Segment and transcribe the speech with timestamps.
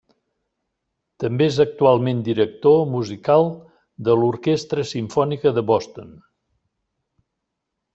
[1.23, 3.47] També és actualment director musical
[4.09, 6.15] de l'Orquestra Simfònica de Boston.